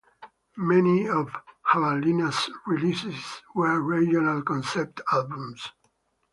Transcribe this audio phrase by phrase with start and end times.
[0.57, 1.29] Many of
[1.71, 5.71] Havalina's releases were regional concept albums.